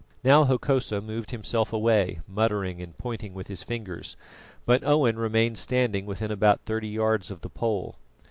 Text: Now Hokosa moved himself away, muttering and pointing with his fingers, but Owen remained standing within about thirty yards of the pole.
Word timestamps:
Now 0.23 0.45
Hokosa 0.45 0.99
moved 0.99 1.29
himself 1.29 1.71
away, 1.71 2.21
muttering 2.27 2.81
and 2.81 2.97
pointing 2.97 3.35
with 3.35 3.49
his 3.49 3.61
fingers, 3.61 4.17
but 4.65 4.83
Owen 4.83 5.19
remained 5.19 5.59
standing 5.59 6.07
within 6.07 6.31
about 6.31 6.61
thirty 6.65 6.87
yards 6.89 7.29
of 7.29 7.41
the 7.41 7.49
pole. 7.51 7.99